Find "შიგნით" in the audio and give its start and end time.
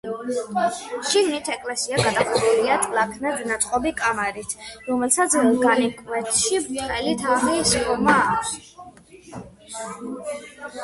1.09-1.49